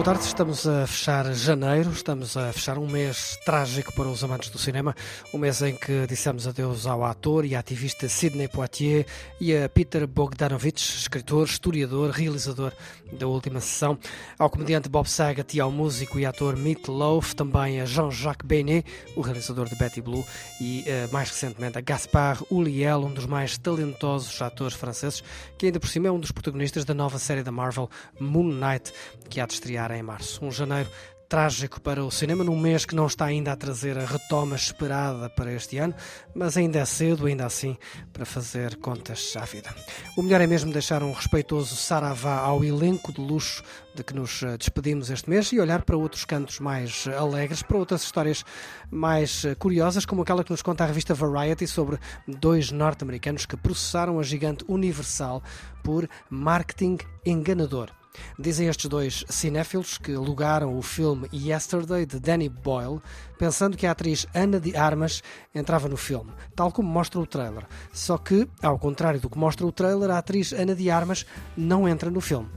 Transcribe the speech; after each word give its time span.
Boa 0.00 0.14
tarde, 0.14 0.24
estamos 0.24 0.66
a 0.66 0.86
fechar 0.86 1.30
janeiro, 1.34 1.90
estamos 1.92 2.34
a 2.34 2.50
fechar 2.54 2.78
um 2.78 2.88
mês 2.88 3.38
trágico 3.44 3.92
para 3.92 4.08
os 4.08 4.24
amantes 4.24 4.48
do 4.48 4.58
cinema, 4.58 4.96
um 5.34 5.36
mês 5.36 5.60
em 5.60 5.76
que 5.76 6.06
dissemos 6.06 6.46
adeus 6.46 6.86
ao 6.86 7.04
ator 7.04 7.44
e 7.44 7.54
ativista 7.54 8.08
Sidney 8.08 8.48
Poitier 8.48 9.04
e 9.38 9.54
a 9.54 9.68
Peter 9.68 10.06
Bogdanovich, 10.06 10.80
escritor, 10.80 11.44
historiador, 11.44 12.08
realizador 12.12 12.72
da 13.12 13.26
última 13.26 13.60
sessão, 13.60 13.98
ao 14.38 14.48
comediante 14.48 14.88
Bob 14.88 15.06
Saget 15.06 15.54
e 15.54 15.60
ao 15.60 15.70
músico 15.70 16.18
e 16.18 16.24
ator 16.24 16.56
Meat 16.56 16.88
Loaf, 16.88 17.34
também 17.34 17.82
a 17.82 17.84
Jean-Jacques 17.84 18.48
Benet, 18.48 18.86
o 19.14 19.20
realizador 19.20 19.68
de 19.68 19.76
Betty 19.76 20.00
Blue, 20.00 20.24
e 20.58 20.82
eh, 20.86 21.08
mais 21.12 21.28
recentemente 21.28 21.76
a 21.76 21.82
Gaspard 21.82 22.42
Ulliel, 22.50 23.00
um 23.00 23.12
dos 23.12 23.26
mais 23.26 23.58
talentosos 23.58 24.40
atores 24.40 24.72
franceses, 24.72 25.22
que 25.58 25.66
ainda 25.66 25.78
por 25.78 25.90
cima 25.90 26.08
é 26.08 26.10
um 26.10 26.18
dos 26.20 26.32
protagonistas 26.32 26.86
da 26.86 26.94
nova 26.94 27.18
série 27.18 27.42
da 27.42 27.52
Marvel 27.52 27.90
Moon 28.18 28.50
Knight, 28.50 28.94
que 29.28 29.38
há 29.40 29.46
de 29.46 29.52
estrear 29.52 29.89
em 29.96 30.02
março. 30.02 30.44
Um 30.44 30.50
janeiro 30.50 30.88
trágico 31.30 31.80
para 31.80 32.04
o 32.04 32.10
cinema, 32.10 32.42
num 32.42 32.58
mês 32.58 32.84
que 32.84 32.92
não 32.92 33.06
está 33.06 33.26
ainda 33.26 33.52
a 33.52 33.56
trazer 33.56 33.96
a 33.96 34.04
retoma 34.04 34.56
esperada 34.56 35.30
para 35.30 35.52
este 35.52 35.78
ano, 35.78 35.94
mas 36.34 36.56
ainda 36.56 36.80
é 36.80 36.84
cedo, 36.84 37.26
ainda 37.26 37.46
assim, 37.46 37.78
para 38.12 38.26
fazer 38.26 38.74
contas 38.78 39.32
à 39.36 39.44
vida. 39.44 39.72
O 40.16 40.22
melhor 40.22 40.40
é 40.40 40.46
mesmo 40.48 40.72
deixar 40.72 41.04
um 41.04 41.12
respeitoso 41.12 41.76
saravá 41.76 42.38
ao 42.38 42.64
elenco 42.64 43.12
de 43.12 43.20
luxo 43.20 43.62
de 43.94 44.02
que 44.02 44.12
nos 44.12 44.42
eh, 44.42 44.56
despedimos 44.58 45.08
este 45.08 45.30
mês 45.30 45.52
e 45.52 45.60
olhar 45.60 45.82
para 45.82 45.96
outros 45.96 46.24
cantos 46.24 46.58
mais 46.58 47.06
eh, 47.06 47.16
alegres, 47.16 47.62
para 47.62 47.78
outras 47.78 48.02
histórias 48.02 48.44
mais 48.90 49.44
eh, 49.44 49.54
curiosas, 49.54 50.04
como 50.04 50.22
aquela 50.22 50.42
que 50.42 50.50
nos 50.50 50.62
conta 50.62 50.82
a 50.82 50.86
revista 50.88 51.14
Variety 51.14 51.64
sobre 51.64 51.96
dois 52.26 52.72
norte-americanos 52.72 53.46
que 53.46 53.56
processaram 53.56 54.18
a 54.18 54.24
gigante 54.24 54.64
Universal 54.66 55.44
por 55.84 56.08
marketing 56.28 56.98
enganador. 57.24 57.99
Dizem 58.38 58.68
estes 58.68 58.88
dois 58.88 59.24
cinéfilos 59.28 59.98
que 59.98 60.14
alugaram 60.14 60.76
o 60.76 60.82
filme 60.82 61.28
Yesterday 61.32 62.06
de 62.06 62.18
Danny 62.18 62.48
Boyle, 62.48 63.00
pensando 63.38 63.76
que 63.76 63.86
a 63.86 63.92
atriz 63.92 64.26
Ana 64.34 64.58
de 64.58 64.76
Armas 64.76 65.22
entrava 65.54 65.88
no 65.88 65.96
filme, 65.96 66.32
tal 66.54 66.72
como 66.72 66.88
mostra 66.88 67.20
o 67.20 67.26
trailer. 67.26 67.66
Só 67.92 68.18
que, 68.18 68.48
ao 68.62 68.78
contrário 68.78 69.20
do 69.20 69.30
que 69.30 69.38
mostra 69.38 69.66
o 69.66 69.72
trailer, 69.72 70.10
a 70.10 70.18
atriz 70.18 70.52
Ana 70.52 70.74
de 70.74 70.90
Armas 70.90 71.26
não 71.56 71.88
entra 71.88 72.10
no 72.10 72.20
filme. 72.20 72.48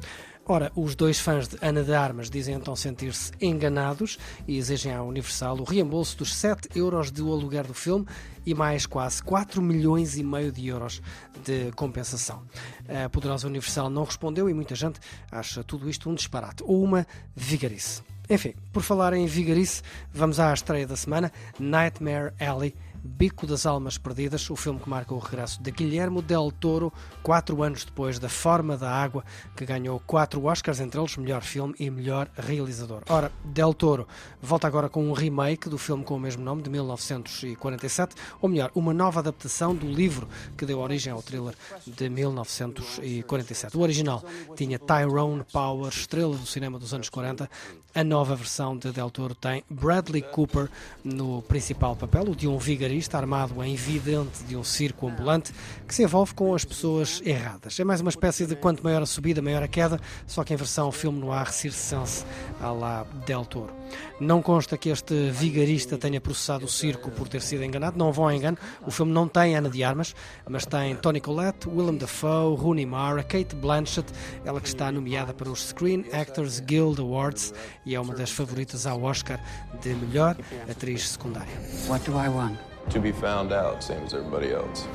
Ora, 0.46 0.74
os 0.76 0.94
dois 0.94 1.22
fãs 1.22 1.48
de 1.48 1.58
Ana 1.62 1.84
de 1.84 1.94
Armas 1.94 2.30
dizem 2.30 2.56
então 2.56 2.76
sentir-se 2.76 3.32
enganados 3.40 4.20
e 4.46 4.58
exigem 4.58 4.94
à 4.94 5.02
Universal 5.02 5.58
o 5.58 5.64
reembolso 5.64 6.18
dos 6.18 6.36
7 6.36 6.68
euros 6.76 7.12
do 7.12 7.32
aluguer 7.32 7.66
do 7.66 7.74
filme 7.74 8.06
e 8.46 8.54
mais 8.54 8.86
quase 8.86 9.24
4 9.24 9.62
milhões 9.62 10.18
e 10.18 10.24
meio 10.24 10.52
de 10.52 10.68
euros 10.68 11.02
de 11.46 11.72
compensação. 11.72 12.44
A 13.06 13.08
poderosa 13.08 13.48
Universal 13.48 13.90
não 13.90 14.04
respondeu 14.04 14.50
e 14.50 14.54
muita 14.54 14.76
gente 14.76 15.00
acha 15.32 15.64
tudo 15.64 15.90
isto 15.90 16.10
um 16.10 16.14
disparate 16.14 16.62
ou 16.66 16.84
uma 16.84 17.08
vigarice. 17.34 18.02
Enfim, 18.30 18.54
por 18.74 18.84
falar 18.84 19.14
em 19.14 19.26
vigarice, 19.26 19.82
vamos 20.14 20.42
à 20.42 20.54
estreia 20.54 20.86
da 20.86 20.98
semana, 20.98 21.32
Nightmare 21.58 22.34
Alley, 22.38 22.76
Bico 23.06 23.46
das 23.46 23.66
Almas 23.66 23.98
Perdidas, 23.98 24.50
o 24.50 24.56
filme 24.56 24.80
que 24.80 24.90
marca 24.90 25.14
o 25.14 25.20
regresso 25.20 25.62
de 25.62 25.72
Guilherme 25.72 26.22
Del 26.22 26.50
Toro, 26.58 26.92
quatro 27.22 27.62
anos 27.62 27.84
depois 27.84 28.18
da 28.18 28.30
Forma 28.30 28.78
da 28.78 28.90
Água, 28.90 29.26
que 29.58 29.66
ganhou 29.66 30.00
quatro 30.00 30.46
Oscars, 30.46 30.80
entre 30.80 30.98
eles 30.98 31.18
melhor 31.18 31.42
filme 31.42 31.76
e 31.78 31.90
melhor 31.90 32.30
realizador. 32.38 33.02
Ora, 33.10 33.30
Del 33.44 33.74
Toro 33.74 34.08
volta 34.42 34.68
agora 34.68 34.88
com 34.88 35.06
um 35.06 35.12
remake 35.12 35.68
do 35.68 35.78
filme 35.78 36.02
com 36.06 36.16
o 36.16 36.20
mesmo 36.20 36.46
nome, 36.46 36.62
de 36.62 36.70
1947, 36.70 38.16
ou 38.42 38.48
melhor, 38.48 38.72
uma 38.74 38.94
nova 38.94 39.20
adaptação 39.20 39.76
do 39.76 39.86
livro 39.86 40.26
que 40.58 40.66
deu 40.66 40.80
origem 40.80 41.12
ao 41.12 41.22
thriller 41.22 41.56
de 41.86 42.08
1947. 42.10 43.76
O 43.76 43.82
original 43.82 44.24
tinha 44.56 44.80
Tyrone 44.80 45.44
Power, 45.52 45.90
estrela 45.90 46.38
do 46.38 46.46
cinema 46.46 46.80
dos 46.80 46.94
anos 46.94 47.10
40. 47.10 47.50
A 47.96 48.04
nova 48.04 48.36
versão 48.36 48.76
de 48.76 48.92
Del 48.92 49.12
Toro 49.12 49.36
tem 49.36 49.64
Bradley 49.70 50.22
Cooper 50.22 50.68
no 51.04 51.42
principal 51.44 51.96
papel, 51.96 52.24
o 52.24 52.36
de 52.36 52.48
um 52.48 52.58
vigarista 52.58 52.93
armado 53.14 53.64
em 53.64 53.76
vidente 53.76 54.44
de 54.44 54.56
um 54.56 54.64
circo 54.64 55.08
ambulante 55.08 55.54
que 55.88 55.94
se 55.94 56.04
envolve 56.04 56.34
com 56.34 56.54
as 56.54 56.66
pessoas 56.66 57.22
erradas. 57.26 57.80
É 57.80 57.84
mais 57.84 58.02
uma 58.02 58.10
espécie 58.10 58.46
de 58.46 58.56
quanto 58.56 58.84
maior 58.84 59.02
a 59.02 59.06
subida, 59.06 59.42
maior 59.42 59.64
a 59.64 59.68
queda, 59.68 60.00
só 60.28 60.44
que 60.44 60.54
em 60.54 60.58
versão 60.58 60.92
filme 60.92 61.20
no 61.20 61.32
ar 61.32 61.52
circense 61.52 62.26
à 62.62 62.72
la 62.72 63.06
Del 63.26 63.46
Toro. 63.46 63.74
Não 64.20 64.42
consta 64.42 64.78
que 64.78 64.90
este 64.90 65.30
vigarista 65.32 65.98
tenha 65.98 66.20
processado 66.20 66.66
o 66.66 66.70
circo 66.70 67.12
por 67.12 67.28
ter 67.28 67.42
sido 67.42 67.64
enganado, 67.64 67.98
não 67.98 68.12
vão 68.12 68.28
a 68.28 68.36
engano. 68.36 68.58
O 68.86 68.92
filme 68.92 69.12
não 69.12 69.28
tem 69.28 69.56
Ana 69.56 69.70
de 69.70 69.84
Armas, 69.84 70.16
mas 70.50 70.66
tem 70.66 70.96
Tony 70.96 71.20
Collette, 71.20 71.68
Willem 71.68 71.98
Dafoe, 71.98 72.56
Rooney 72.56 72.86
Mara, 72.86 73.24
Kate 73.24 73.56
Blanchett, 73.56 74.12
ela 74.46 74.62
que 74.62 74.68
está 74.68 74.92
nomeada 74.92 75.34
para 75.34 75.50
os 75.50 75.68
Screen 75.68 76.06
Actors 76.12 76.60
Guild 76.60 77.00
Awards 77.02 77.54
e 77.86 77.96
é 77.96 78.00
uma 78.00 78.14
das 78.14 78.32
favoritas 78.32 78.86
ao 78.86 79.04
Oscar 79.04 79.40
de 79.82 79.90
melhor 79.90 80.38
atriz 80.70 81.10
secundária. 81.10 81.54
What 81.88 82.10
do 82.10 82.18
I 82.18 82.30
want? 82.30 82.73
To 82.90 83.00
be 83.00 83.12
found 83.12 83.52
out, 83.52 83.84
same 83.84 84.04
as 84.04 84.14
everybody 84.14 84.54
else. 84.54 84.88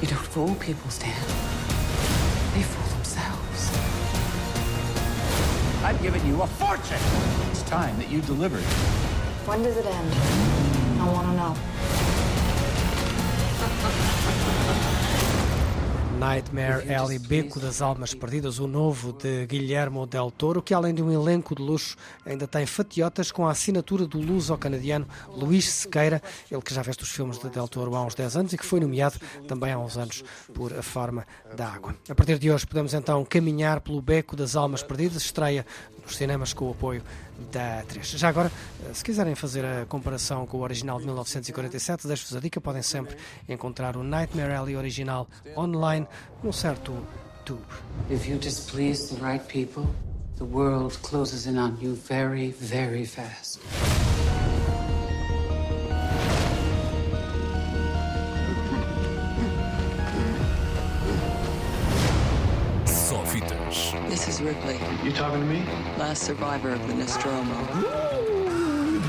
You 0.00 0.08
don't 0.08 0.18
fool 0.18 0.54
people, 0.54 0.88
Stan. 0.88 1.12
They 2.54 2.62
fool 2.62 2.86
themselves. 2.96 3.70
I've 5.84 6.00
given 6.00 6.26
you 6.26 6.40
a 6.40 6.46
fortune. 6.46 6.96
It's 7.50 7.60
time 7.62 7.98
that 7.98 8.08
you 8.10 8.22
delivered. 8.22 8.64
When 9.44 9.62
does 9.62 9.76
it 9.76 9.84
end? 9.84 10.14
I 11.00 11.12
want 11.12 11.26
to 11.26 11.34
know. 11.36 11.54
Nightmare 16.26 16.92
Alley, 16.92 17.20
Beco 17.20 17.60
das 17.60 17.80
Almas 17.80 18.12
Perdidas, 18.12 18.58
o 18.58 18.66
novo 18.66 19.12
de 19.12 19.46
Guilherme 19.46 20.04
Del 20.08 20.28
Toro, 20.32 20.60
que 20.60 20.74
além 20.74 20.92
de 20.92 21.00
um 21.00 21.12
elenco 21.12 21.54
de 21.54 21.62
luxo, 21.62 21.96
ainda 22.24 22.48
tem 22.48 22.66
fatiotas 22.66 23.30
com 23.30 23.46
a 23.46 23.52
assinatura 23.52 24.08
do 24.08 24.18
luso-canadiano 24.18 25.06
Luís 25.28 25.66
Sequeira, 25.66 26.20
ele 26.50 26.60
que 26.60 26.74
já 26.74 26.82
veste 26.82 27.04
os 27.04 27.10
filmes 27.10 27.38
de 27.38 27.48
Del 27.48 27.68
Toro 27.68 27.94
há 27.94 28.04
uns 28.04 28.16
10 28.16 28.38
anos 28.38 28.52
e 28.52 28.58
que 28.58 28.66
foi 28.66 28.80
nomeado 28.80 29.20
também 29.46 29.70
há 29.70 29.78
uns 29.78 29.96
anos 29.96 30.24
por 30.52 30.76
A 30.76 30.82
Forma 30.82 31.24
da 31.56 31.68
Água. 31.68 31.94
A 32.08 32.14
partir 32.16 32.40
de 32.40 32.50
hoje 32.50 32.66
podemos 32.66 32.92
então 32.92 33.24
caminhar 33.24 33.80
pelo 33.80 34.02
Beco 34.02 34.34
das 34.34 34.56
Almas 34.56 34.82
Perdidas, 34.82 35.22
estreia 35.22 35.64
nos 36.02 36.16
cinemas 36.16 36.52
com 36.52 36.64
o 36.66 36.70
apoio 36.72 37.04
da 37.52 37.82
3. 37.88 38.10
Já 38.10 38.28
agora, 38.28 38.50
se 38.92 39.04
quiserem 39.04 39.34
fazer 39.34 39.64
a 39.64 39.86
comparação 39.86 40.46
com 40.46 40.58
o 40.58 40.62
original 40.62 40.98
de 40.98 41.04
1947, 41.04 42.06
deixo-vos 42.06 42.36
a 42.36 42.40
dica, 42.40 42.60
podem 42.60 42.82
sempre 42.82 43.16
encontrar 43.48 43.96
o 43.96 44.02
Nightmare 44.02 44.54
Alley 44.54 44.76
original 44.76 45.28
online 45.56 46.06
num 46.42 46.52
certo 46.52 46.96
tube. 47.44 47.62
If 48.10 48.28
you 48.28 48.38
displease 48.38 49.14
the 49.14 49.24
right 49.24 49.44
people, 49.46 49.84
the 50.38 50.44
world 50.44 50.98
closes 51.02 51.46
in 51.46 51.58
on 51.58 51.76
you 51.80 51.94
very, 51.94 52.52
very 52.52 53.06
fast. 53.06 53.60
This 63.76 64.26
is 64.26 64.40
Ripley, 64.40 64.80
You 65.04 65.12
talking 65.12 65.40
to 65.40 65.46
me? 65.46 65.62
last 65.98 66.22
survivor 66.22 66.70
of 66.70 66.86
the 66.88 66.94
Nostromo. 66.94 67.54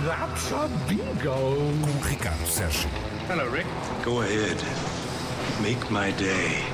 That's 0.05 0.51
a 0.51 0.69
bingo. 0.89 1.55
Com 1.55 2.01
Ricardo 2.03 2.44
Sérgio. 2.44 2.89
Hello, 3.29 3.47
Rick. 3.47 3.66
Go 4.03 4.22
ahead. 4.23 4.61
Make 5.61 5.89
my 5.89 6.11
day. 6.11 6.66